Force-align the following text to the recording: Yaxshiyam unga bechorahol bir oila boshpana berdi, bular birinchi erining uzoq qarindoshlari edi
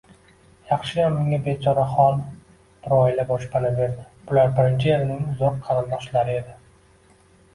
Yaxshiyam 0.69 1.17
unga 1.23 1.37
bechorahol 1.47 2.15
bir 2.85 2.95
oila 2.99 3.25
boshpana 3.31 3.71
berdi, 3.81 4.05
bular 4.31 4.55
birinchi 4.61 4.91
erining 4.97 5.23
uzoq 5.35 5.59
qarindoshlari 5.69 6.39
edi 6.41 6.57